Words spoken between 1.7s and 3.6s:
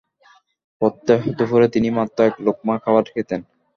তিনি মাত্র এক লুকমা খাবার খেতেন।